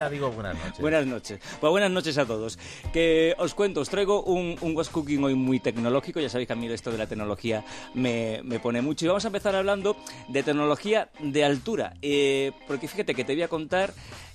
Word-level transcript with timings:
buenas 0.00 0.54
noches. 0.54 0.80
Buenas 0.80 1.06
noches. 1.06 1.40
Pues 1.60 1.70
buenas 1.70 1.90
noches 1.90 2.16
a 2.16 2.24
todos. 2.24 2.58
Que 2.90 3.34
os 3.36 3.52
cuento, 3.52 3.82
os 3.82 3.90
traigo 3.90 4.22
un, 4.22 4.56
un 4.62 4.74
What's 4.74 4.88
Cooking 4.88 5.22
hoy 5.22 5.34
muy 5.34 5.60
tecnológico. 5.60 6.20
Ya 6.20 6.30
sabéis 6.30 6.46
que 6.46 6.54
a 6.54 6.56
mí 6.56 6.66
esto 6.68 6.90
de 6.90 6.96
la 6.96 7.06
tecnología 7.06 7.66
me, 7.92 8.40
me 8.42 8.58
pone 8.60 8.80
mucho. 8.80 9.04
Y 9.04 9.08
vamos 9.08 9.26
a 9.26 9.28
empezar 9.28 9.54
hablando 9.54 9.98
de 10.28 10.42
tecnología 10.42 11.10
de 11.18 11.44
altura. 11.44 11.92
Eh, 12.00 12.52
porque 12.66 12.88
fíjate 12.88 13.14
que 13.14 13.24
te 13.24 13.34
voy 13.34 13.42
a 13.42 13.48
contar 13.48 13.92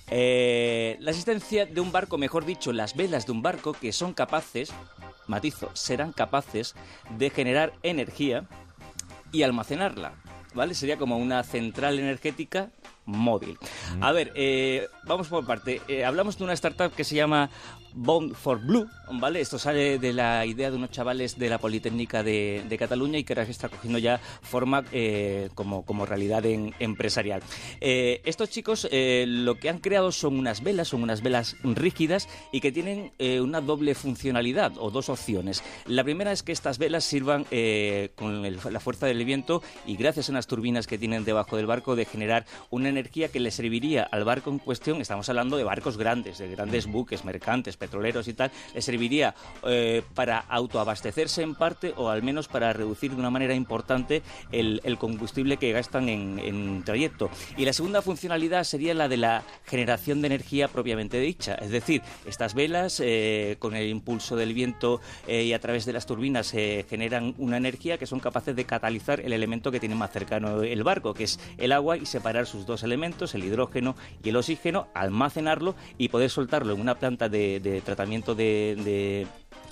eh, 0.08 0.98
la 1.00 1.10
existencia 1.10 1.66
de 1.66 1.80
un 1.80 1.90
barco, 1.90 2.16
mejor 2.16 2.44
dicho, 2.44 2.72
las 2.72 2.94
velas 2.94 3.26
de 3.26 3.32
un 3.32 3.42
barco 3.42 3.72
que 3.72 3.92
son 3.92 4.14
capaces, 4.14 4.72
matizo, 5.26 5.70
serán 5.74 6.12
capaces 6.12 6.76
de 7.18 7.28
generar 7.30 7.72
energía 7.82 8.46
y 9.32 9.42
almacenarla. 9.42 10.14
¿Vale? 10.54 10.74
Sería 10.74 10.96
como 10.96 11.18
una 11.18 11.42
central 11.42 11.98
energética 11.98 12.70
móvil. 13.06 13.58
A 14.00 14.12
ver, 14.12 14.32
eh, 14.34 14.88
vamos 15.04 15.28
por 15.28 15.46
parte. 15.46 15.80
Eh, 15.88 16.04
hablamos 16.04 16.36
de 16.36 16.44
una 16.44 16.52
startup 16.52 16.92
que 16.92 17.04
se 17.04 17.14
llama 17.14 17.50
Bond 17.98 18.34
for 18.34 18.60
Blue, 18.60 18.86
¿vale? 19.10 19.40
Esto 19.40 19.58
sale 19.58 19.98
de 19.98 20.12
la 20.12 20.44
idea 20.44 20.70
de 20.70 20.76
unos 20.76 20.90
chavales 20.90 21.38
de 21.38 21.48
la 21.48 21.56
Politécnica 21.58 22.22
de, 22.22 22.62
de 22.68 22.76
Cataluña 22.78 23.18
y 23.18 23.24
que 23.24 23.32
ahora 23.32 23.44
está 23.44 23.70
cogiendo 23.70 23.98
ya 23.98 24.18
forma 24.42 24.84
eh, 24.92 25.48
como, 25.54 25.82
como 25.86 26.04
realidad 26.04 26.44
en- 26.44 26.74
empresarial. 26.78 27.42
Eh, 27.80 28.20
estos 28.26 28.50
chicos 28.50 28.86
eh, 28.90 29.24
lo 29.26 29.54
que 29.58 29.70
han 29.70 29.78
creado 29.78 30.12
son 30.12 30.38
unas 30.38 30.62
velas, 30.62 30.88
son 30.88 31.02
unas 31.02 31.22
velas 31.22 31.56
rígidas 31.64 32.28
y 32.52 32.60
que 32.60 32.70
tienen 32.70 33.12
una 33.42 33.60
doble 33.62 33.94
funcionalidad 33.94 34.72
o 34.78 34.90
dos 34.90 35.08
opciones. 35.08 35.64
La 35.86 36.04
primera 36.04 36.32
es 36.32 36.42
que 36.42 36.52
estas 36.52 36.76
velas 36.76 37.04
sirvan 37.04 37.44
con 38.14 38.44
el- 38.44 38.60
la 38.70 38.80
fuerza 38.80 39.06
del 39.06 39.24
viento 39.24 39.62
y 39.86 39.96
gracias 39.96 40.28
a 40.28 40.32
unas 40.32 40.46
turbinas 40.46 40.86
que 40.86 40.98
tienen 40.98 41.24
debajo 41.24 41.56
del 41.56 41.64
barco 41.66 41.96
de 41.96 42.04
generar 42.04 42.44
una 42.68 42.90
energía 42.90 43.28
que 43.28 43.40
le 43.40 43.50
serviría 43.50 44.02
al 44.02 44.24
barco 44.24 44.50
en 44.50 44.58
cuestión, 44.58 45.00
estamos 45.00 45.28
hablando 45.30 45.56
de 45.56 45.64
barcos 45.64 45.96
grandes, 45.96 46.36
de 46.38 46.48
grandes 46.50 46.86
buques, 46.86 47.24
mercantes, 47.24 47.76
petroleros 47.86 48.26
y 48.28 48.34
tal, 48.34 48.50
le 48.74 48.82
serviría 48.82 49.34
eh, 49.64 50.02
para 50.14 50.38
autoabastecerse 50.38 51.42
en 51.42 51.54
parte 51.54 51.94
o 51.96 52.10
al 52.10 52.22
menos 52.22 52.48
para 52.48 52.72
reducir 52.72 53.12
de 53.12 53.16
una 53.16 53.30
manera 53.30 53.54
importante 53.54 54.22
el, 54.50 54.80
combustible 54.98 55.56
que 55.56 55.72
gastan 55.72 56.08
en, 56.08 56.82
trayecto. 56.84 57.30
Y 57.56 57.64
la 57.64 57.72
segunda 57.72 58.02
funcionalidad 58.02 58.64
sería 58.64 58.94
la 58.94 59.08
de 59.08 59.18
la 59.18 59.44
generación 59.66 60.20
de 60.20 60.26
energía 60.26 60.68
propiamente 60.68 61.20
dicha, 61.20 61.54
es 61.54 61.70
decir, 61.70 62.02
estas 62.26 62.54
velas 62.54 63.00
eh, 63.04 63.56
con 63.58 63.76
el 63.76 63.88
impulso 63.88 64.36
del 64.36 64.54
viento 64.54 65.00
eh, 65.28 65.44
y 65.44 65.52
a 65.52 65.60
través 65.60 65.84
de 65.84 65.92
las 65.92 66.06
turbinas 66.06 66.50
generan 66.50 67.34
una 67.38 67.58
energía 67.58 67.98
que 67.98 68.06
son 68.06 68.20
capaces 68.20 68.56
de 68.56 68.64
catalizar 68.64 69.20
el 69.20 69.32
elemento 69.32 69.70
que 69.70 69.80
tiene 69.80 69.94
más 69.94 70.10
cercano 70.10 70.62
el 70.62 70.82
barco, 70.82 71.14
que 71.14 71.24
es 71.24 71.38
el 71.58 71.72
agua, 71.72 71.96
y 71.96 72.06
separar 72.06 72.46
sus 72.46 72.66
dos 72.66 72.82
elementos, 72.82 73.34
el 73.34 73.44
hidrógeno 73.44 73.96
y 74.22 74.30
el 74.30 74.36
oxígeno, 74.36 74.88
almacenarlo 74.94 75.74
y 75.98 76.08
poder 76.08 76.30
soltarlo 76.30 76.74
en 76.74 76.80
una 76.80 76.98
planta 76.98 77.28
de, 77.28 77.60
de 77.70 77.80
tratamiento 77.80 78.34
de- 78.34 79.26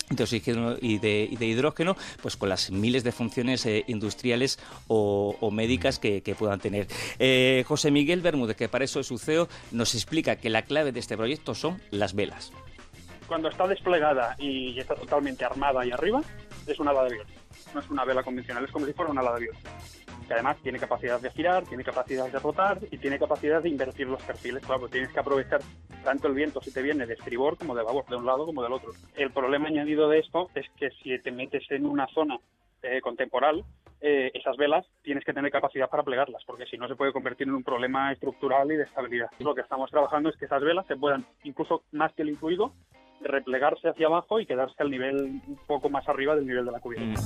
de 0.09 0.23
oxígeno 0.23 0.75
y 0.79 0.99
de, 0.99 1.27
hidrógeno, 1.41 1.97
pues 2.21 2.37
con 2.37 2.47
las 2.49 2.69
miles 2.69 3.03
de 3.03 3.11
funciones 3.11 3.65
eh, 3.65 3.83
industriales 3.87 4.59
o, 4.87 5.49
médicas 5.51 5.97
que, 5.97 6.21
que 6.21 6.35
puedan 6.35 6.59
tener. 6.59 6.85
Eh, 7.17 7.63
José 7.67 7.89
Miguel 7.89 8.21
Bermúdez, 8.21 8.55
que 8.55 8.69
para 8.69 8.85
eso 8.85 8.99
es 8.99 9.07
su 9.07 9.17
CEO, 9.17 9.47
nos 9.71 9.95
explica 9.95 10.35
que 10.35 10.51
la 10.51 10.61
clave 10.61 10.91
de 10.91 10.99
este 10.99 11.17
proyecto 11.17 11.55
son 11.55 11.81
las 11.89 12.13
velas. 12.13 12.51
cuando 13.27 13.49
está 13.49 13.67
desplegada 13.67 14.35
y 14.37 14.77
está 14.79 14.93
totalmente 14.93 15.43
armada 15.43 15.81
ahí 15.81 15.89
arriba, 15.91 16.21
es 16.67 16.79
una 16.79 16.91
ala 16.91 17.01
de 17.05 17.07
avión. 17.13 17.27
No 17.73 17.79
es 17.79 17.89
una 17.89 18.05
vela 18.05 18.21
convencional, 18.21 18.63
es 18.63 18.71
como 18.71 18.85
si 18.85 18.93
fuera 18.93 19.09
una 19.11 19.21
ala 19.21 19.31
de 19.31 19.37
avión. 19.37 19.55
Que 20.27 20.33
además 20.33 20.57
tiene 20.63 20.79
capacidad 20.79 21.19
de 21.19 21.29
girar, 21.31 21.63
tiene 21.65 21.83
capacidad 21.83 22.31
de 22.31 22.39
rotar 22.39 22.79
y 22.89 22.97
tiene 22.97 23.19
capacidad 23.19 23.61
de 23.61 23.69
invertir 23.69 24.07
los 24.07 24.21
perfiles. 24.23 24.65
Claro, 24.65 24.81
pues 24.81 24.91
tienes 24.91 25.11
que 25.11 25.19
aprovechar 25.19 25.61
tanto 26.03 26.27
el 26.27 26.33
viento 26.33 26.61
si 26.61 26.71
te 26.71 26.81
viene 26.81 27.05
de 27.05 27.13
estribor 27.13 27.57
como 27.57 27.75
de 27.75 27.83
babor, 27.83 28.05
de 28.07 28.15
un 28.15 28.25
lado 28.25 28.45
como 28.45 28.63
del 28.63 28.73
otro. 28.73 28.91
El 29.15 29.31
problema 29.31 29.67
añadido 29.67 30.09
de 30.09 30.19
esto 30.19 30.49
es 30.55 30.65
que 30.77 30.89
si 31.03 31.17
te 31.19 31.31
metes 31.31 31.63
en 31.69 31.85
una 31.85 32.07
zona 32.07 32.39
eh, 32.81 33.01
con 33.01 33.15
temporal, 33.15 33.63
eh, 34.01 34.31
esas 34.33 34.57
velas 34.57 34.85
tienes 35.01 35.23
que 35.23 35.33
tener 35.33 35.51
capacidad 35.51 35.89
para 35.89 36.03
plegarlas, 36.03 36.43
porque 36.45 36.65
si 36.65 36.77
no 36.77 36.87
se 36.87 36.95
puede 36.95 37.11
convertir 37.13 37.47
en 37.47 37.55
un 37.55 37.63
problema 37.63 38.11
estructural 38.11 38.71
y 38.71 38.75
de 38.75 38.83
estabilidad. 38.83 39.29
Lo 39.39 39.55
que 39.55 39.61
estamos 39.61 39.89
trabajando 39.89 40.29
es 40.29 40.37
que 40.37 40.45
esas 40.45 40.61
velas 40.61 40.85
se 40.85 40.95
puedan, 40.95 41.25
incluso 41.43 41.83
más 41.91 42.13
que 42.13 42.21
el 42.21 42.29
incluido, 42.29 42.73
replegarse 43.21 43.89
hacia 43.89 44.07
abajo 44.07 44.39
y 44.39 44.45
quedarse 44.45 44.75
al 44.77 44.91
nivel 44.91 45.41
un 45.47 45.59
poco 45.65 45.89
más 45.89 46.07
arriba 46.07 46.35
del 46.35 46.45
nivel 46.45 46.65
de 46.65 46.71
la 46.71 46.79
cubierta. 46.79 47.21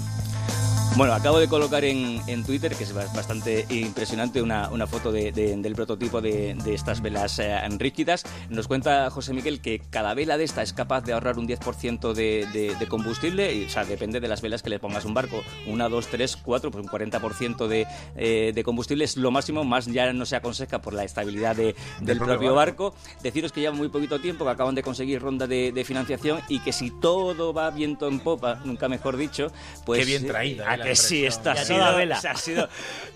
Bueno, 0.98 1.14
acabo 1.14 1.40
de 1.40 1.48
colocar 1.48 1.86
en, 1.86 2.20
en 2.28 2.44
Twitter, 2.44 2.76
que 2.76 2.84
es 2.84 2.92
ba- 2.94 3.06
bastante 3.16 3.66
impresionante, 3.70 4.42
una, 4.42 4.68
una 4.70 4.86
foto 4.86 5.14
de- 5.14 5.32
de- 5.32 5.56
del 5.56 5.74
prototipo 5.74 6.20
de, 6.20 6.56
de 6.56 6.74
estas 6.74 7.02
velas 7.02 7.40
eh, 7.40 7.58
rígidas. 7.78 8.26
Nos 8.50 8.68
cuenta 8.68 9.10
José 9.10 9.32
Miguel 9.34 9.62
que 9.62 9.80
cada 9.92 10.14
vela 10.14 10.38
de 10.38 10.44
esta 10.44 10.62
es 10.62 10.74
capaz 10.74 11.02
de 11.06 11.14
ahorrar 11.14 11.40
un 11.40 11.48
10% 11.48 12.12
de, 12.14 12.76
combustible, 12.90 13.54
y, 13.54 13.64
o 13.66 13.70
sea, 13.70 13.86
depende 13.86 14.20
de 14.20 14.28
las 14.28 14.42
velas 14.42 14.62
que 14.62 14.70
le 14.72 14.80
pongas 14.80 15.06
un 15.06 15.14
barco. 15.14 15.42
Una, 15.68 15.88
dos, 15.88 16.08
tres, 16.08 16.36
cuatro, 16.36 16.70
pues 16.70 16.84
un 16.84 16.90
40% 16.92 17.68
de, 17.68 17.88
eh, 18.18 18.52
de 18.54 18.64
combustible 18.66 19.06
es 19.06 19.16
lo 19.16 19.32
máximo, 19.32 19.64
más 19.64 19.86
ya 19.86 20.12
no 20.12 20.26
se 20.26 20.36
aconseja 20.36 20.82
por 20.82 20.94
la 20.94 21.06
estabilidad 21.06 21.56
de- 21.56 21.76
del 22.02 22.18
propio 22.18 22.56
barco. 22.56 22.90
barco. 22.92 22.96
Deciros 23.24 23.54
que 23.54 23.62
llevan 23.62 23.78
muy 23.78 23.88
poquito 23.88 24.20
tiempo, 24.20 24.44
que 24.44 24.52
acaban 24.52 24.76
de 24.76 24.84
conseguir 24.84 25.22
ronda 25.22 25.48
de, 25.48 25.72
financiación 25.86 26.42
y 26.50 26.60
que 26.60 26.74
si 26.74 26.92
todo 26.92 27.54
va 27.54 27.70
viento 27.70 28.10
en 28.10 28.20
popa, 28.20 28.60
nunca 28.66 28.90
mejor 28.90 29.16
dicho, 29.16 29.50
pues... 29.86 30.02
Qué 30.02 30.06
bien 30.06 30.28
traída, 30.28 30.70
¿A 30.70 30.74
eh, 30.74 30.78
la 30.78 30.79
que 30.84 30.96
sí, 30.96 31.26
esta 31.26 31.52
ha 31.52 31.56
sido, 31.58 31.84
ha 31.86 32.36
sido 32.36 32.70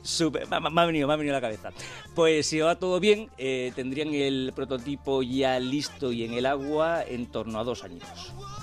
súper- 0.03 0.47
me, 0.47 0.69
me 0.69 0.81
ha 0.81 0.85
venido, 0.85 1.07
me 1.07 1.13
ha 1.13 1.17
venido 1.17 1.35
a 1.35 1.39
la 1.39 1.41
cabeza. 1.41 1.71
Pues 2.15 2.45
si 2.47 2.59
va 2.59 2.75
todo 2.75 2.99
bien, 2.99 3.29
eh, 3.37 3.71
tendrían 3.75 4.13
el 4.13 4.51
prototipo 4.55 5.21
ya 5.23 5.59
listo 5.59 6.11
y 6.11 6.23
en 6.25 6.33
el 6.33 6.45
agua 6.45 7.03
en 7.03 7.25
torno 7.27 7.59
a 7.59 7.63
dos 7.63 7.83
años. 7.83 8.03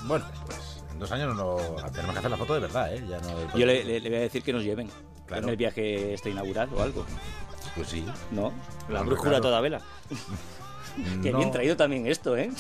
Bueno, 0.05 0.25
pues 0.47 0.83
en 0.93 0.99
dos 0.99 1.10
años 1.12 1.34
no 1.37 1.56
tenemos 1.93 2.12
que 2.12 2.19
hacer 2.19 2.31
la 2.31 2.37
foto 2.37 2.55
de 2.55 2.60
verdad, 2.60 2.94
¿eh? 2.94 3.05
Ya 3.09 3.19
no 3.21 3.56
Yo 3.59 3.66
le, 3.66 3.84
le- 3.84 4.00
le 4.00 4.09
voy 4.09 4.19
a 4.19 4.22
decir 4.22 4.43
que 4.43 4.53
nos 4.53 4.62
lleven 4.65 4.89
Claro. 5.27 5.44
en 5.44 5.49
el 5.50 5.56
viaje 5.56 6.15
este 6.15 6.31
inaugural 6.31 6.69
o 6.75 6.83
algo. 6.83 7.06
Pues 7.77 7.89
sí. 7.89 8.05
¿No? 8.33 8.53
La 8.89 9.03
brújula 9.03 9.31
claro. 9.31 9.43
toda 9.43 9.60
vela. 9.60 9.81
Qué 11.22 11.31
No. 11.31 11.39
bien 11.39 11.50
traído 11.53 11.77
también 11.77 12.06
esto, 12.06 12.37
¿eh? 12.37 12.50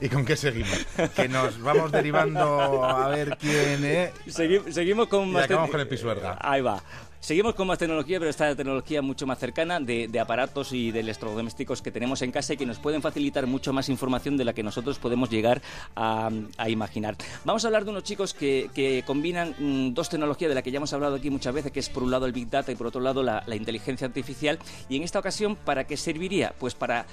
¿Y 0.00 0.08
con 0.08 0.24
qué 0.24 0.36
seguimos? 0.36 0.86
Que 1.14 1.28
nos 1.28 1.60
vamos 1.60 1.92
derivando 1.92 2.84
a 2.84 3.08
ver 3.08 3.36
quién 3.38 3.84
es. 3.84 4.12
Segui- 4.26 4.70
seguimos 4.72 5.08
con 5.08 5.28
Y 5.28 5.32
más 5.32 5.44
acabamos 5.44 5.70
con 5.70 5.80
el 5.80 5.88
pisuerga. 5.88 6.38
Ahí 6.40 6.60
va. 6.62 6.82
Seguimos 7.20 7.54
con 7.54 7.66
más 7.66 7.78
tecnología, 7.78 8.18
pero 8.18 8.30
esta 8.30 8.56
tecnología 8.56 9.02
mucho 9.02 9.26
más 9.26 9.38
cercana 9.38 9.78
de, 9.78 10.08
de 10.08 10.20
aparatos 10.20 10.72
y 10.72 10.90
de 10.90 11.00
electrodomésticos 11.00 11.82
que 11.82 11.92
tenemos 11.92 12.22
en 12.22 12.32
casa 12.32 12.54
y 12.54 12.56
que 12.56 12.64
nos 12.64 12.78
pueden 12.78 13.02
facilitar 13.02 13.46
mucho 13.46 13.74
más 13.74 13.90
información 13.90 14.38
de 14.38 14.44
la 14.46 14.54
que 14.54 14.62
nosotros 14.62 14.98
podemos 14.98 15.28
llegar 15.28 15.60
a, 15.94 16.30
a 16.56 16.70
imaginar. 16.70 17.16
Vamos 17.44 17.62
a 17.62 17.68
hablar 17.68 17.84
de 17.84 17.90
unos 17.90 18.04
chicos 18.04 18.32
que, 18.32 18.70
que 18.74 19.04
combinan 19.06 19.54
mm, 19.58 19.92
dos 19.92 20.08
tecnologías 20.08 20.48
de 20.48 20.54
las 20.54 20.64
que 20.64 20.70
ya 20.70 20.78
hemos 20.78 20.94
hablado 20.94 21.16
aquí 21.16 21.28
muchas 21.28 21.52
veces, 21.52 21.70
que 21.70 21.80
es 21.80 21.90
por 21.90 22.02
un 22.02 22.10
lado 22.10 22.24
el 22.24 22.32
Big 22.32 22.48
Data 22.48 22.72
y 22.72 22.74
por 22.74 22.86
otro 22.86 23.02
lado 23.02 23.22
la, 23.22 23.44
la 23.46 23.54
inteligencia 23.54 24.06
artificial. 24.06 24.58
Y 24.88 24.96
en 24.96 25.02
esta 25.02 25.18
ocasión, 25.18 25.56
¿para 25.56 25.86
qué 25.86 25.98
serviría? 25.98 26.54
Pues 26.58 26.74
para 26.74 27.04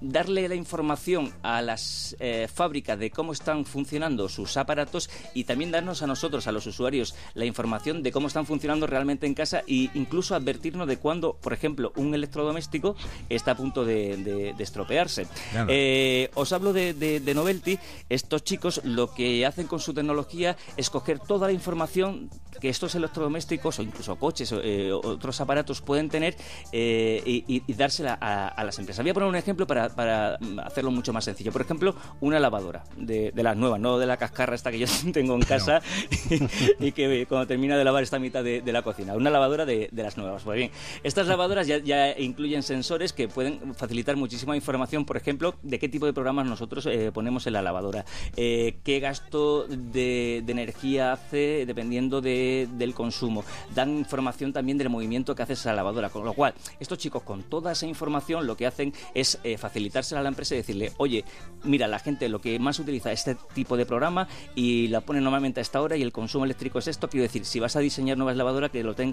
darle 0.00 0.48
la 0.48 0.56
información 0.56 1.32
a 1.44 1.62
las 1.62 2.16
eh, 2.18 2.48
fábricas 2.52 2.98
de 2.98 3.12
cómo 3.12 3.32
están 3.32 3.64
funcionando 3.64 4.28
sus 4.28 4.56
aparatos 4.56 5.08
y 5.32 5.44
también 5.44 5.70
darnos 5.70 6.02
a 6.02 6.08
nosotros, 6.08 6.48
a 6.48 6.52
los 6.52 6.66
usuarios, 6.66 7.14
la 7.34 7.44
información 7.44 8.02
de 8.02 8.10
cómo 8.10 8.26
están 8.26 8.44
funcionando 8.44 8.88
realmente 8.88 9.27
en 9.28 9.34
casa 9.34 9.62
e 9.68 9.88
incluso 9.94 10.34
advertirnos 10.34 10.88
de 10.88 10.96
cuando, 10.96 11.34
por 11.34 11.52
ejemplo, 11.52 11.92
un 11.96 12.14
electrodoméstico 12.14 12.96
está 13.28 13.52
a 13.52 13.56
punto 13.56 13.84
de, 13.84 14.16
de- 14.16 14.54
de 14.54 14.62
estropearse. 14.64 15.26
Claro. 15.52 15.68
Eh, 15.70 16.30
os 16.34 16.52
hablo 16.52 16.72
de, 16.72 16.94
de- 16.94 17.34
Novelty. 17.34 17.78
Estos 18.08 18.42
chicos 18.42 18.80
lo 18.84 19.14
que 19.14 19.46
hacen 19.46 19.66
con 19.68 19.78
su 19.80 19.94
tecnología 19.94 20.56
es 20.76 20.90
coger 20.90 21.20
toda 21.20 21.46
la 21.46 21.52
información 21.52 22.30
que 22.60 22.68
estos 22.68 22.94
electrodomésticos 22.96 23.78
o 23.78 23.82
incluso 23.82 24.16
coches 24.16 24.50
o 24.50 24.60
eh, 24.62 24.90
otros 24.92 25.40
aparatos 25.40 25.80
pueden 25.80 26.08
tener 26.08 26.34
eh, 26.72 27.22
y, 27.24 27.72
dársela 27.74 28.18
a, 28.20 28.48
a 28.48 28.64
las 28.64 28.78
empresas. 28.78 29.04
Voy 29.04 29.10
a 29.10 29.14
poner 29.14 29.28
un 29.28 29.36
ejemplo 29.36 29.66
para, 29.66 29.88
para, 29.90 30.38
mm, 30.40 30.58
hacerlo 30.60 30.90
mucho 30.90 31.12
más 31.12 31.24
sencillo. 31.24 31.52
Por 31.52 31.60
ejemplo, 31.62 31.94
una 32.20 32.40
lavadora 32.40 32.82
de, 32.96 33.32
las 33.36 33.56
nuevas, 33.56 33.78
no 33.78 33.98
de 33.98 34.06
la 34.06 34.16
cascarra 34.16 34.54
esta 34.56 34.70
que 34.72 34.80
yo 34.80 34.86
tengo 35.12 35.34
en 35.34 35.42
casa 35.42 35.80
y, 36.80 36.90
que 36.92 37.26
cuando 37.28 37.46
termina 37.46 37.76
de 37.76 37.84
lavar 37.84 38.02
está 38.02 38.16
a 38.16 38.20
mitad 38.20 38.42
de 38.42 38.72
la 38.72 38.82
cocina. 38.82 39.14
Una 39.18 39.30
lavadora 39.30 39.66
de, 39.66 39.88
de 39.90 40.02
las 40.02 40.16
nuevas. 40.16 40.42
Pues 40.42 40.56
bien, 40.56 40.70
estas 41.02 41.26
lavadoras 41.26 41.66
ya, 41.66 42.18
incluyen 42.18 42.62
sensores 42.62 43.12
que 43.12 43.28
pueden 43.28 43.74
facilitar 43.74 44.16
muchísima 44.16 44.56
información, 44.56 45.04
por 45.04 45.16
ejemplo, 45.16 45.54
de 45.62 45.78
qué 45.78 45.88
tipo 45.88 46.06
de 46.06 46.12
programas 46.12 46.46
nosotros 46.46 46.86
eh, 46.86 47.10
ponemos 47.12 47.46
en 47.46 47.52
la 47.54 47.62
lavadora, 47.62 48.04
eh, 48.36 48.78
qué 48.84 49.00
gasto 49.00 49.66
de, 49.68 50.38
energía 50.48 51.12
hace 51.12 51.64
dependiendo 51.66 52.20
de 52.20 52.68
del 52.78 52.94
consumo, 52.94 53.44
dan 53.74 53.98
información 53.98 54.52
también 54.52 54.78
del 54.78 54.88
movimiento 54.88 55.34
que 55.34 55.42
hace 55.42 55.52
esa 55.52 55.72
lavadora, 55.72 56.08
con 56.08 56.24
lo 56.24 56.32
cual 56.32 56.54
estos 56.80 56.98
chicos 56.98 57.22
con 57.22 57.42
toda 57.42 57.72
esa 57.72 57.86
información 57.86 58.46
lo 58.46 58.56
que 58.56 58.66
hacen 58.66 58.92
es 59.14 59.38
eh, 59.44 59.58
facilitársela 59.58 60.20
a 60.20 60.22
la 60.22 60.30
empresa 60.30 60.54
y 60.54 60.58
decirle, 60.58 60.92
oye, 60.96 61.24
mira, 61.64 61.86
la 61.86 61.98
gente 61.98 62.28
lo 62.28 62.40
que 62.40 62.58
más 62.58 62.78
utiliza 62.78 63.12
es 63.12 63.26
este 63.26 63.36
tipo 63.54 63.76
de 63.76 63.84
programa 63.84 64.28
y 64.54 64.88
la 64.88 65.00
pone 65.00 65.20
normalmente 65.20 65.60
a 65.60 65.62
esta 65.62 65.80
hora 65.80 65.96
y 65.96 66.02
el 66.02 66.12
consumo 66.12 66.44
eléctrico 66.44 66.78
es 66.78 66.88
esto, 66.88 67.08
quiero 67.08 67.24
decir, 67.24 67.44
si 67.44 67.60
vas 67.60 67.76
a 67.76 67.80
diseñar 67.80 68.16
nuevas 68.16 68.36
lavadoras 68.36 68.70
que 68.70 68.82
lo 68.82 68.94
tengas 68.94 69.07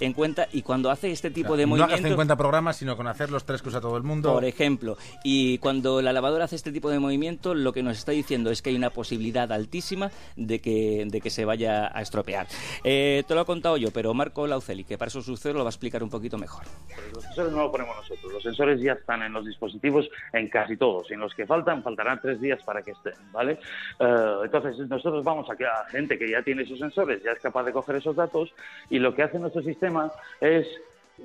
en 0.00 0.12
cuenta 0.12 0.48
y 0.52 0.62
cuando 0.62 0.90
hace 0.90 1.10
este 1.10 1.30
tipo 1.30 1.56
de 1.56 1.66
movimiento... 1.66 1.90
No 1.90 1.94
hagas 1.94 2.08
50 2.08 2.36
programas, 2.36 2.76
sino 2.76 2.96
con 2.96 3.06
hacer 3.06 3.30
los 3.30 3.44
tres 3.44 3.62
que 3.62 3.68
usa 3.68 3.80
todo 3.80 3.96
el 3.96 4.02
mundo. 4.02 4.32
Por 4.32 4.44
ejemplo, 4.44 4.96
y 5.24 5.58
cuando 5.58 6.02
la 6.02 6.12
lavadora 6.12 6.44
hace 6.44 6.56
este 6.56 6.72
tipo 6.72 6.90
de 6.90 6.98
movimiento, 6.98 7.54
lo 7.54 7.72
que 7.72 7.82
nos 7.82 7.98
está 7.98 8.12
diciendo 8.12 8.50
es 8.50 8.62
que 8.62 8.70
hay 8.70 8.76
una 8.76 8.90
posibilidad 8.90 9.50
altísima 9.52 10.10
de 10.36 10.60
que, 10.60 11.04
de 11.06 11.20
que 11.20 11.30
se 11.30 11.44
vaya 11.44 11.90
a 11.92 12.00
estropear. 12.00 12.46
Eh, 12.84 13.24
te 13.26 13.34
lo 13.34 13.42
he 13.42 13.44
contado 13.44 13.76
yo, 13.76 13.90
pero 13.92 14.14
Marco 14.14 14.46
Lauceli, 14.46 14.84
que 14.84 14.98
para 14.98 15.08
eso 15.08 15.22
sucede, 15.22 15.54
lo 15.54 15.60
va 15.60 15.66
a 15.66 15.70
explicar 15.70 16.02
un 16.02 16.10
poquito 16.10 16.38
mejor. 16.38 16.64
Los 17.12 17.24
sensores 17.24 17.52
no 17.52 17.58
lo 17.58 17.72
ponemos 17.72 17.96
nosotros, 17.96 18.32
los 18.32 18.42
sensores 18.42 18.80
ya 18.80 18.92
están 18.92 19.22
en 19.22 19.32
los 19.32 19.44
dispositivos 19.44 20.08
en 20.32 20.48
casi 20.48 20.76
todos, 20.76 21.10
en 21.10 21.20
los 21.20 21.34
que 21.34 21.46
faltan, 21.46 21.82
faltarán 21.82 22.20
tres 22.20 22.40
días 22.40 22.62
para 22.64 22.82
que 22.82 22.92
estén, 22.92 23.14
¿vale? 23.32 23.58
Eh, 23.98 24.34
entonces 24.44 24.78
nosotros 24.88 25.24
vamos 25.24 25.46
a, 25.48 25.52
a 25.52 25.88
gente 25.90 26.18
que 26.18 26.30
ya 26.30 26.42
tiene 26.42 26.62
esos 26.62 26.78
sensores, 26.78 27.22
ya 27.22 27.32
es 27.32 27.40
capaz 27.40 27.64
de 27.64 27.72
coger 27.72 27.96
esos 27.96 28.16
datos 28.16 28.52
y 28.90 28.98
lo 28.98 29.14
que 29.14 29.22
hace 29.22 29.37
nuestro 29.40 29.62
sistema 29.62 30.10
es 30.40 30.66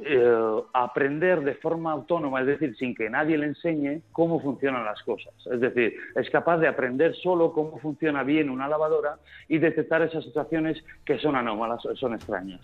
eh, 0.02 0.62
aprender 0.74 1.42
de 1.42 1.54
forma 1.56 1.92
autónoma, 1.92 2.42
es 2.42 2.48
decir, 2.48 2.76
sin 2.78 2.96
que 2.96 3.10
nadie 3.10 3.38
le 3.38 3.46
enseñe 3.46 4.02
cómo 4.12 4.40
funcionan 4.40 4.84
las 4.84 5.02
cosas. 5.04 5.34
Es 5.46 5.60
decir, 5.60 5.94
es 6.16 6.30
capaz 6.32 6.58
de 6.58 6.68
aprender 6.68 7.16
solo 7.16 7.54
cómo 7.54 7.78
funciona 7.80 8.24
bien 8.24 8.50
una 8.50 8.68
lavadora 8.68 9.18
y 9.48 9.60
detectar 9.60 10.02
esas 10.02 10.24
situaciones 10.24 10.84
que 11.06 11.20
son 11.20 11.36
anómalas, 11.36 11.82
son 11.96 12.16
extrañas. 12.16 12.62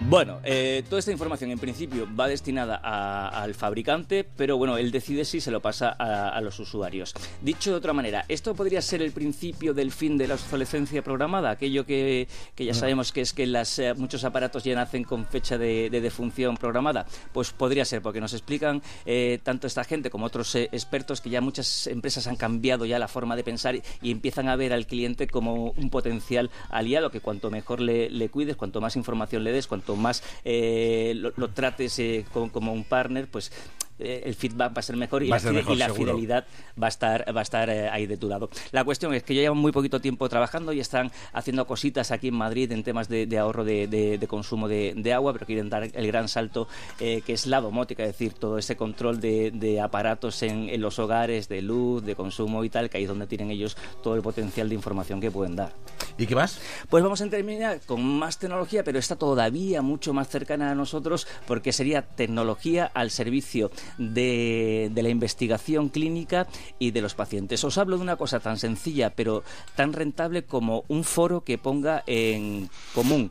Bueno, 0.00 0.38
eh, 0.44 0.84
toda 0.88 1.00
esta 1.00 1.10
información 1.10 1.50
en 1.50 1.58
principio 1.58 2.06
va 2.18 2.28
destinada 2.28 2.76
al 2.76 3.54
fabricante, 3.54 4.24
pero 4.36 4.56
bueno, 4.56 4.78
él 4.78 4.92
decide 4.92 5.24
si 5.24 5.40
se 5.40 5.50
lo 5.50 5.60
pasa 5.60 5.88
a, 5.90 6.40
los 6.40 6.60
usuarios. 6.60 7.14
Dicho 7.42 7.72
de 7.72 7.76
otra 7.76 7.92
manera, 7.92 8.24
¿esto 8.28 8.54
podría 8.54 8.80
ser 8.80 9.02
el 9.02 9.10
principio 9.10 9.74
del 9.74 9.90
fin 9.90 10.16
de 10.16 10.28
la 10.28 10.34
obsolescencia 10.34 11.02
programada? 11.02 11.50
Aquello 11.50 11.84
que, 11.84 12.28
ya 12.56 12.74
sabemos 12.74 13.10
que 13.10 13.22
es 13.22 13.32
que 13.32 13.46
las, 13.46 13.78
eh, 13.80 13.92
muchos 13.94 14.22
aparatos 14.22 14.62
ya 14.62 14.76
nacen 14.76 15.02
con 15.02 15.26
fecha 15.26 15.58
de, 15.58 15.90
defunción 15.90 16.56
programada. 16.56 17.04
Pues 17.32 17.50
podría 17.50 17.84
ser, 17.84 18.00
porque 18.00 18.20
nos 18.20 18.32
explican 18.34 18.80
eh, 19.04 19.40
tanto 19.42 19.66
esta 19.66 19.82
gente 19.82 20.10
como 20.10 20.26
otros 20.26 20.54
expertos 20.54 21.20
que 21.20 21.30
ya 21.30 21.40
muchas 21.40 21.88
empresas 21.88 22.28
han 22.28 22.36
cambiado 22.36 22.84
ya 22.86 23.00
la 23.00 23.08
forma 23.08 23.34
de 23.34 23.42
pensar 23.42 23.74
y, 23.74 24.10
empiezan 24.10 24.48
a 24.48 24.56
ver 24.56 24.72
al 24.72 24.86
cliente 24.86 25.26
como 25.26 25.72
un 25.72 25.90
potencial 25.90 26.50
aliado, 26.70 27.10
que 27.10 27.20
cuanto 27.20 27.50
mejor 27.50 27.80
le, 27.80 28.08
le 28.10 28.28
cuides, 28.28 28.56
cuanto 28.56 28.80
más 28.80 28.94
información 28.94 29.42
le 29.42 29.52
des, 29.52 29.66
cuanto 29.66 29.87
más 29.96 30.22
eh, 30.44 31.12
lo, 31.14 31.50
trates 31.50 31.98
eh, 31.98 32.24
como, 32.32 32.72
un 32.72 32.84
partner, 32.84 33.28
pues 33.28 33.52
eh, 33.98 34.22
el 34.24 34.34
feedback 34.34 34.76
va 34.76 34.80
a 34.80 34.82
ser 34.82 34.96
mejor 34.96 35.22
y, 35.22 35.28
la, 35.28 35.38
fidelidad 35.38 36.46
va 36.80 36.86
a 36.86 36.88
estar, 36.88 37.24
va 37.34 37.40
a 37.40 37.42
estar 37.42 37.68
eh, 37.70 37.88
ahí 37.88 38.06
de 38.06 38.16
tu 38.16 38.28
lado. 38.28 38.50
La 38.72 38.84
cuestión 38.84 39.14
es 39.14 39.22
que 39.22 39.34
ya 39.34 39.42
llevan 39.42 39.58
muy 39.58 39.72
poquito 39.72 40.00
tiempo 40.00 40.28
trabajando 40.28 40.72
y 40.72 40.80
están 40.80 41.10
haciendo 41.32 41.66
cositas 41.66 42.10
aquí 42.10 42.28
en 42.28 42.34
Madrid 42.34 42.70
en 42.72 42.82
temas 42.82 43.08
de, 43.08 43.38
ahorro 43.38 43.64
de, 43.64 44.24
consumo 44.28 44.68
de, 44.68 45.12
agua, 45.12 45.32
pero 45.32 45.46
quieren 45.46 45.68
dar 45.68 45.88
el 45.92 46.06
gran 46.06 46.28
salto 46.28 46.68
que 46.98 47.22
es 47.26 47.46
la 47.46 47.60
domótica, 47.60 48.02
es 48.02 48.10
decir, 48.10 48.34
todo 48.34 48.58
ese 48.58 48.76
control 48.76 49.20
de, 49.20 49.80
aparatos 49.82 50.42
en, 50.42 50.68
en, 50.68 50.80
los 50.80 50.98
hogares, 50.98 51.48
de 51.48 51.62
luz, 51.62 52.04
de 52.04 52.14
consumo 52.14 52.64
y 52.64 52.70
tal, 52.70 52.90
que 52.90 52.98
ahí 52.98 53.04
es 53.04 53.08
donde 53.08 53.26
tienen 53.26 53.50
ellos 53.50 53.76
todo 54.02 54.14
el 54.14 54.22
potencial 54.22 54.68
de 54.68 54.74
información 54.74 55.20
que 55.20 55.30
pueden 55.30 55.56
dar. 55.56 55.72
¿Y 56.16 56.26
qué 56.26 56.34
más? 56.34 56.60
Pues 56.88 57.02
vamos 57.02 57.20
a 57.20 57.28
terminar 57.28 57.80
con 57.86 58.02
más 58.02 58.38
tecnología, 58.38 58.82
pero 58.82 58.98
está 58.98 59.16
todavía 59.16 59.82
mucho 59.82 60.12
más 60.12 60.28
cercana 60.28 60.70
a 60.70 60.74
nosotros 60.74 61.26
porque 61.46 61.72
sería 61.72 62.02
tecnología 62.02 62.90
al 62.92 63.10
servicio 63.10 63.70
de, 63.96 64.90
de 64.92 65.02
la 65.02 65.08
investigación 65.08 65.88
clínica 65.88 66.46
y 66.78 66.90
de 66.90 67.00
los 67.00 67.14
pacientes. 67.14 67.64
Os 67.64 67.78
hablo 67.78 67.96
de 67.96 68.02
una 68.02 68.16
cosa 68.16 68.40
tan 68.40 68.58
sencilla 68.58 69.10
pero 69.10 69.42
tan 69.74 69.92
rentable 69.92 70.44
como 70.44 70.84
un 70.88 71.04
foro 71.04 71.42
que 71.42 71.58
ponga 71.58 72.02
en 72.06 72.68
común 72.94 73.30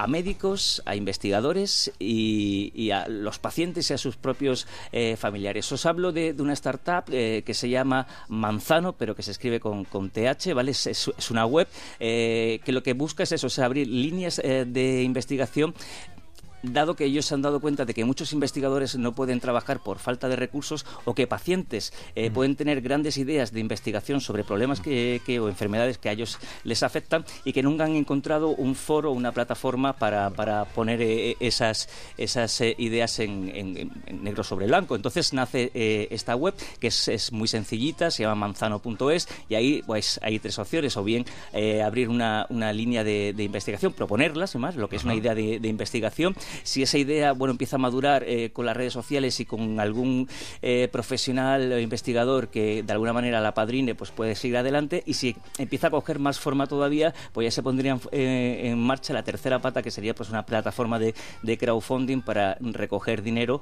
a 0.00 0.06
médicos, 0.06 0.82
a 0.86 0.96
investigadores 0.96 1.92
y, 1.98 2.90
a 2.90 3.06
los 3.06 3.38
pacientes 3.38 3.90
y 3.90 3.92
a 3.92 3.98
sus 3.98 4.16
propios 4.16 4.66
eh, 4.92 5.16
familiares. 5.18 5.70
Os 5.72 5.84
hablo 5.84 6.10
de, 6.10 6.34
una 6.38 6.54
startup 6.54 7.04
eh, 7.12 7.42
que 7.44 7.52
se 7.52 7.68
llama 7.68 8.06
Manzano, 8.28 8.94
pero 8.94 9.14
que 9.14 9.22
se 9.22 9.32
escribe 9.32 9.60
con, 9.60 9.84
TH, 9.84 10.54
¿vale? 10.54 10.70
Es, 10.70 11.30
una 11.30 11.44
web 11.44 11.68
eh, 11.98 12.60
que 12.64 12.72
lo 12.72 12.82
que 12.82 12.94
busca 12.94 13.24
es 13.24 13.32
eso, 13.32 13.48
es 13.48 13.58
abrir 13.58 13.88
líneas 13.88 14.36
de 14.36 15.02
investigación 15.02 15.74
dado 16.62 16.96
que 16.96 17.04
ellos 17.04 17.26
se 17.26 17.34
han 17.34 17.42
dado 17.42 17.60
cuenta 17.60 17.84
de 17.84 17.94
que 17.94 18.04
muchos 18.04 18.32
investigadores 18.32 18.96
no 18.96 19.14
pueden 19.14 19.40
trabajar 19.40 19.80
por 19.80 19.98
falta 19.98 20.28
de 20.28 20.36
recursos 20.36 20.86
o 21.04 21.14
que 21.14 21.26
pacientes 21.26 21.92
eh, 22.14 22.30
mm. 22.30 22.32
pueden 22.32 22.56
tener 22.56 22.80
grandes 22.80 23.16
ideas 23.16 23.52
de 23.52 23.60
investigación 23.60 24.20
sobre 24.20 24.44
problemas 24.44 24.80
que, 24.80 25.20
o 25.40 25.48
enfermedades 25.48 25.98
que 25.98 26.08
a 26.08 26.12
ellos 26.12 26.38
les 26.64 26.82
afectan 26.82 27.24
y 27.44 27.52
que 27.52 27.62
nunca 27.62 27.84
han 27.84 27.96
encontrado 27.96 28.48
un 28.48 28.74
foro, 28.74 29.12
una 29.12 29.32
plataforma 29.32 29.94
para, 29.94 30.30
poner 30.74 31.00
eh, 31.02 31.36
esas, 31.40 31.88
esas 32.16 32.60
eh, 32.60 32.74
ideas 32.78 33.18
en, 33.18 33.90
negro 34.22 34.44
sobre 34.44 34.66
blanco. 34.66 34.96
Entonces 34.96 35.32
nace 35.32 35.70
esta 36.10 36.36
web 36.36 36.54
que 36.78 36.88
es, 36.88 37.32
muy 37.32 37.48
sencillita, 37.48 38.10
se 38.10 38.22
llama 38.22 38.34
manzano.es 38.34 39.28
y 39.48 39.54
ahí 39.54 39.82
pues, 39.86 40.20
hay 40.22 40.38
tres 40.38 40.58
opciones, 40.58 40.96
o 40.96 41.04
bien 41.04 41.24
abrir 41.84 42.08
una, 42.08 42.46
una 42.50 42.72
línea 42.72 43.04
de, 43.04 43.34
investigación, 43.38 43.92
proponerlas, 43.92 44.54
y 44.54 44.58
más, 44.58 44.76
lo 44.76 44.88
que 44.88 44.96
es 44.96 45.04
una 45.04 45.14
idea 45.14 45.34
de, 45.34 45.60
de 45.60 45.68
investigación 45.68 46.34
si 46.62 46.82
esa 46.82 46.98
idea 46.98 47.32
bueno 47.32 47.52
empieza 47.52 47.76
a 47.76 47.78
madurar 47.78 48.24
eh, 48.26 48.50
con 48.52 48.66
las 48.66 48.76
redes 48.76 48.92
sociales 48.92 49.38
y 49.40 49.46
con 49.46 49.80
algún 49.80 50.28
eh, 50.62 50.88
profesional 50.90 51.72
o 51.72 51.78
investigador 51.78 52.48
que 52.48 52.82
de 52.82 52.92
alguna 52.92 53.12
manera 53.12 53.40
la 53.40 53.54
padrine, 53.54 53.94
pues 53.94 54.10
puede 54.10 54.34
seguir 54.34 54.56
adelante. 54.56 55.02
Y 55.06 55.14
si 55.14 55.36
empieza 55.58 55.88
a 55.88 55.90
coger 55.90 56.18
más 56.18 56.38
forma 56.38 56.66
todavía, 56.66 57.14
pues 57.32 57.46
ya 57.46 57.50
se 57.50 57.62
pondría 57.62 57.92
en, 57.92 58.00
eh, 58.12 58.74
marcha 58.76 59.12
la 59.12 59.22
tercera 59.22 59.60
pata, 59.60 59.82
que 59.82 59.90
sería 59.90 60.14
pues 60.14 60.30
una 60.30 60.44
plataforma 60.44 60.98
de, 60.98 61.14
crowdfunding 61.58 62.22
para 62.22 62.56
recoger 62.60 63.22
dinero 63.22 63.60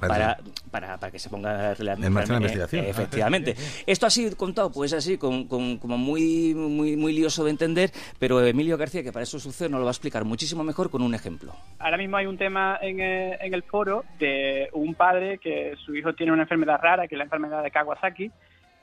para, 0.00 0.38
para, 0.70 0.98
para, 0.98 1.10
que 1.10 1.18
se 1.18 1.28
ponga 1.28 1.74
en 1.78 2.12
marcha 2.12 2.32
la 2.32 2.36
investigación. 2.38 2.84
efectivamente. 2.84 3.56
Esto 3.86 4.06
así 4.06 4.30
contado, 4.32 4.70
pues 4.70 4.92
así, 4.92 5.18
con, 5.18 5.46
como 5.46 5.98
muy, 5.98 6.54
muy, 6.54 6.96
muy 6.96 7.12
lioso 7.12 7.44
de 7.44 7.50
entender, 7.50 7.92
pero 8.18 8.44
Emilio 8.44 8.76
García, 8.76 9.02
que 9.02 9.12
para 9.12 9.24
eso 9.24 9.38
sucede, 9.38 9.68
nos 9.68 9.80
lo 9.80 9.84
va 9.84 9.90
a 9.90 9.92
explicar 9.92 10.24
muchísimo 10.24 10.64
mejor 10.64 10.90
con 10.90 11.02
un 11.02 11.14
ejemplo. 11.14 11.54
Ahora 11.78 11.96
mismo 11.96 12.16
hay 12.16 12.26
un 12.26 12.36
tema 12.36 12.78
en, 12.80 13.00
eh, 13.00 13.38
en 13.40 13.54
el 13.54 13.62
foro 13.62 14.04
de 14.18 14.68
un 14.72 14.94
padre 14.94 15.38
que 15.38 15.74
su 15.84 15.94
hijo 15.94 16.12
tiene 16.12 16.32
una 16.32 16.42
enfermedad 16.42 16.80
rara, 16.82 17.06
que 17.06 17.14
es 17.14 17.18
la 17.18 17.24
enfermedad 17.24 17.62
de 17.62 17.70
Kawasaki, 17.70 18.30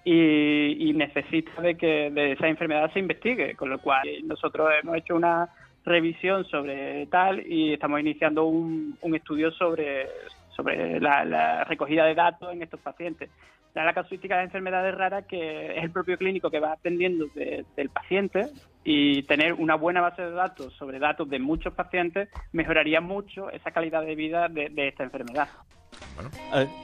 y, 0.05 0.93
necesita 0.93 1.61
de 1.61 1.75
que 1.75 2.09
de 2.11 2.33
esa 2.33 2.47
enfermedad 2.47 2.91
se 2.93 2.99
investigue, 2.99 3.55
con 3.55 3.69
lo 3.69 3.79
cual 3.79 4.07
nosotros 4.23 4.69
hemos 4.81 4.97
hecho 4.97 5.15
una 5.15 5.49
revisión 5.83 6.45
sobre 6.45 7.05
tal 7.07 7.45
y 7.45 7.73
estamos 7.73 7.99
iniciando 7.99 8.45
un, 8.45 8.97
un 9.01 9.15
estudio 9.15 9.51
sobre, 9.51 10.07
sobre 10.55 10.99
la, 10.99 11.63
recogida 11.65 12.05
de 12.05 12.15
datos 12.15 12.53
en 12.53 12.61
estos 12.61 12.79
pacientes. 12.79 13.29
La 13.73 13.93
casuística 13.93 14.37
de 14.37 14.43
enfermedades 14.43 14.95
raras 14.95 15.25
que 15.25 15.77
es 15.77 15.83
el 15.83 15.91
propio 15.91 16.17
clínico 16.17 16.49
que 16.49 16.59
va 16.59 16.73
atendiendo 16.73 17.25
del 17.35 17.89
paciente 17.89 18.47
y 18.85 19.23
tener 19.23 19.53
una 19.53 19.75
buena 19.75 19.99
base 19.99 20.21
de 20.21 20.31
datos 20.31 20.71
sobre 20.73 20.99
datos 20.99 21.27
de 21.27 21.39
muchos 21.39 21.73
pacientes 21.73 22.29
mejoraría 22.53 23.01
mucho 23.01 23.49
esa 23.49 23.71
calidad 23.71 24.05
de 24.05 24.15
vida 24.15 24.47
de 24.47 24.87
esta 24.87 25.03
enfermedad. 25.03 25.49
Bueno. 26.15 26.31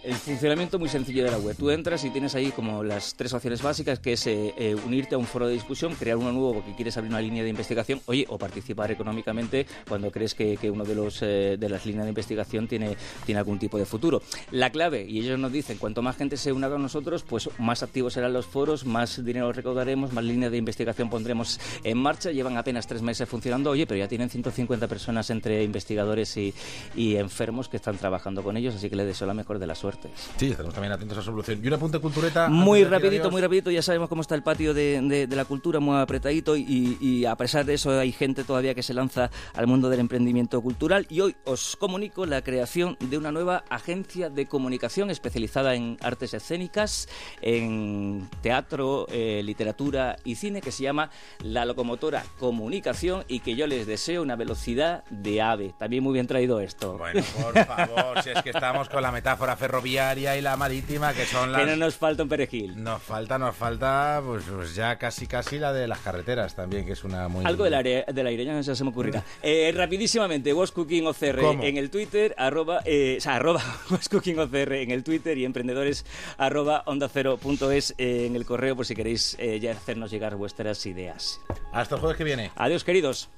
el 0.03 0.13
funcionamiento 0.15 0.77
muy 0.77 0.89
sencillo 0.89 1.23
de 1.23 1.31
la 1.31 1.37
web. 1.37 1.55
Tú 1.55 1.69
entras 1.69 2.03
y 2.03 2.09
tienes 2.09 2.35
ahí 2.35 2.51
como 2.51 2.83
las 2.83 3.15
tres 3.15 3.33
opciones 3.33 3.61
básicas, 3.61 3.99
que 3.99 4.13
es 4.13 4.27
eh, 4.27 4.53
eh, 4.57 4.75
unirte 4.85 5.15
a 5.15 5.17
un 5.17 5.25
foro 5.25 5.47
de 5.47 5.53
discusión, 5.53 5.95
crear 5.95 6.17
uno 6.17 6.31
nuevo 6.31 6.53
porque 6.55 6.75
quieres 6.75 6.97
abrir 6.97 7.11
una 7.11 7.21
línea 7.21 7.43
de 7.43 7.49
investigación, 7.49 8.01
oye, 8.07 8.25
o 8.29 8.37
participar 8.37 8.91
económicamente 8.91 9.65
cuando 9.87 10.11
crees 10.11 10.35
que, 10.35 10.57
uno 10.71 10.83
de 10.83 10.95
los 10.95 11.21
eh, 11.21 11.57
de 11.57 11.69
las 11.69 11.85
líneas 11.85 12.05
de 12.05 12.09
investigación 12.09 12.67
tiene, 12.67 12.95
tiene 13.25 13.39
algún 13.39 13.59
tipo 13.59 13.77
de 13.77 13.85
futuro. 13.85 14.21
La 14.51 14.69
clave, 14.69 15.05
y 15.07 15.19
ellos 15.19 15.39
nos 15.39 15.51
dicen, 15.51 15.77
cuanto 15.77 16.01
más 16.01 16.17
gente 16.17 16.37
se 16.37 16.51
una 16.51 16.69
con 16.69 16.81
nosotros, 16.81 17.23
pues 17.23 17.49
más 17.57 17.83
activos 17.83 18.13
serán 18.13 18.33
los 18.33 18.45
foros, 18.45 18.85
más 18.85 19.23
dinero 19.23 19.51
recaudaremos, 19.53 20.11
más 20.11 20.23
líneas 20.23 20.51
de 20.51 20.57
investigación 20.57 21.09
pondremos 21.09 21.59
en 21.83 21.97
marcha. 21.97 22.31
Llevan 22.31 22.57
apenas 22.57 22.87
tres 22.87 23.01
meses 23.01 23.27
funcionando, 23.27 23.69
oye, 23.71 23.87
pero 23.87 23.97
ya 23.97 24.07
tienen 24.07 24.29
150 24.29 24.87
personas 24.87 25.29
entre 25.29 25.63
investigadores 25.63 26.35
y, 26.37 26.53
y 26.95 27.15
enfermos 27.15 27.69
que 27.69 27.77
están 27.77 27.97
trabajando 27.97 28.43
con 28.43 28.57
ellos, 28.57 28.75
así 28.75 28.89
que 28.89 28.95
les 28.95 29.07
deseo 29.07 29.20
la 29.25 29.33
mejor 29.33 29.59
de 29.59 29.67
las 29.67 29.77
suertes. 29.79 30.11
Sí, 30.37 30.47
estaremos 30.51 30.73
también 30.73 30.93
atentos 30.93 31.17
a 31.17 31.21
su 31.21 31.29
evolución. 31.29 31.59
Y 31.63 31.67
una 31.67 31.77
punta 31.77 31.99
cultureta. 31.99 32.47
Muy 32.49 32.83
rapidito, 32.83 33.29
muy 33.31 33.41
rapidito, 33.41 33.71
ya 33.71 33.81
sabemos 33.81 34.09
cómo 34.09 34.21
está 34.21 34.35
el 34.35 34.43
patio 34.43 34.73
de, 34.73 35.01
de- 35.01 35.27
de 35.27 35.35
la 35.35 35.45
cultura, 35.45 35.79
muy 35.79 35.97
apretadito 35.99 36.55
y, 36.55 36.97
y 36.99 37.25
a 37.25 37.35
pesar 37.35 37.65
de 37.65 37.73
eso 37.75 37.91
hay 37.99 38.11
gente 38.11 38.43
todavía 38.43 38.73
que 38.75 38.83
se 38.83 38.93
lanza 38.93 39.29
al 39.53 39.67
mundo 39.67 39.89
del 39.89 39.99
emprendimiento 39.99 40.61
cultural 40.61 41.05
y 41.09 41.21
hoy 41.21 41.35
os 41.45 41.75
comunico 41.75 42.25
la 42.25 42.41
creación 42.41 42.97
de 42.99 43.17
una 43.17 43.31
nueva 43.31 43.63
agencia 43.69 44.29
de 44.29 44.45
comunicación 44.47 45.09
especializada 45.09 45.75
en 45.75 45.97
artes 46.01 46.33
escénicas, 46.33 47.07
en 47.41 48.29
teatro, 48.41 49.07
eh, 49.09 49.41
literatura 49.43 50.15
y 50.23 50.35
cine 50.35 50.61
que 50.61 50.71
se 50.71 50.83
llama 50.83 51.09
La 51.43 51.65
Locomotora 51.65 52.23
Comunicación 52.39 53.23
y 53.27 53.39
que 53.41 53.55
yo 53.55 53.67
les 53.67 53.85
deseo 53.87 54.21
una 54.21 54.35
velocidad 54.35 55.03
de 55.09 55.41
ave. 55.41 55.73
También 55.77 56.03
muy 56.03 56.13
bien 56.13 56.27
traído 56.27 56.59
esto. 56.59 56.97
Bueno, 56.97 57.21
por 57.41 57.65
favor, 57.65 58.21
si 58.23 58.29
es 58.29 58.41
que 58.41 58.49
estamos 58.51 58.89
con 58.89 59.01
la 59.01 59.10
metáfora 59.11 59.55
ferroviaria 59.55 60.37
y 60.37 60.41
la 60.41 60.55
marítima, 60.57 61.13
que 61.13 61.25
son 61.25 61.51
las... 61.51 61.61
Que 61.61 61.67
no 61.67 61.75
nos 61.75 61.95
falta 61.95 62.23
un 62.23 62.29
perejil. 62.29 62.81
Nos 62.81 63.01
falta, 63.01 63.37
nos 63.37 63.55
falta, 63.55 64.21
pues, 64.25 64.43
pues 64.43 64.75
ya 64.75 64.97
casi 64.97 65.27
casi 65.27 65.59
la 65.59 65.73
de 65.73 65.87
las 65.87 65.99
carreteras 65.99 66.55
también, 66.55 66.85
que 66.85 66.93
es 66.93 67.03
una 67.03 67.27
muy... 67.27 67.45
Algo 67.45 67.63
del 67.63 67.73
aire, 67.73 68.05
del 68.13 68.27
aire, 68.27 68.45
ya 68.45 68.53
no 68.53 68.63
sé, 68.63 68.75
se 68.75 68.83
me 68.83 68.89
ocurrirá. 68.89 69.23
Eh, 69.43 69.71
rapidísimamente, 69.75 70.53
Was 70.53 70.71
Cooking 70.71 71.07
OCR 71.07 71.39
¿Cómo? 71.39 71.63
en 71.63 71.77
el 71.77 71.89
Twitter, 71.89 72.33
arroba, 72.37 72.81
eh, 72.85 73.15
o 73.17 73.21
sea, 73.21 73.35
arroba 73.35 73.61
Was 73.89 74.09
Cooking 74.09 74.39
OCR 74.39 74.73
en 74.73 74.91
el 74.91 75.03
Twitter 75.03 75.37
y 75.37 75.45
emprendedores 75.45 76.05
arroba 76.37 76.83
onda 76.85 77.09
cero 77.09 77.37
punto 77.37 77.71
es 77.71 77.93
eh, 77.97 78.25
en 78.27 78.35
el 78.35 78.45
correo 78.45 78.75
por 78.75 78.85
si 78.85 78.95
queréis 78.95 79.35
eh, 79.39 79.59
ya 79.59 79.71
hacernos 79.71 80.11
llegar 80.11 80.35
vuestras 80.35 80.85
ideas. 80.85 81.39
Hasta 81.71 81.95
el 81.95 82.01
jueves 82.01 82.17
que 82.17 82.23
viene. 82.23 82.51
Adiós, 82.55 82.83
queridos. 82.83 83.29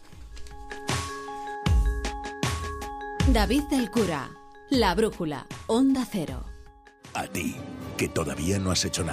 David 3.28 3.64
del 3.70 3.90
Cura, 3.90 4.30
La 4.74 4.96
Brújula, 4.96 5.46
Onda 5.68 6.04
Cero. 6.12 6.46
A 7.14 7.28
ti, 7.28 7.56
que 7.96 8.08
todavía 8.08 8.58
no 8.58 8.72
has 8.72 8.84
hecho 8.86 9.02
nada. 9.02 9.02